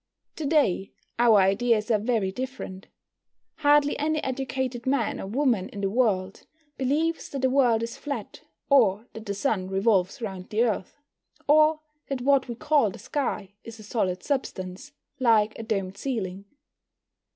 To 0.37 0.47
day 0.47 0.93
our 1.19 1.37
ideas 1.39 1.91
are 1.91 1.99
very 1.99 2.31
different. 2.31 2.87
Hardly 3.57 3.99
any 3.99 4.17
educated 4.23 4.87
man 4.87 5.21
or 5.21 5.27
woman 5.27 5.69
in 5.69 5.81
the 5.81 5.91
world 5.91 6.47
believes 6.75 7.29
that 7.29 7.43
the 7.43 7.51
world 7.51 7.83
is 7.83 7.97
flat, 7.97 8.41
or 8.67 9.05
that 9.13 9.27
the 9.27 9.35
Sun 9.35 9.67
revolves 9.67 10.19
round 10.19 10.49
the 10.49 10.63
Earth, 10.63 10.97
or 11.47 11.81
that 12.07 12.21
what 12.21 12.47
we 12.47 12.55
call 12.55 12.89
the 12.89 12.97
sky 12.97 13.53
is 13.63 13.77
a 13.77 13.83
solid 13.83 14.23
substance, 14.23 14.91
like 15.19 15.55
a 15.59 15.61
domed 15.61 15.97
ceiling. 15.97 16.45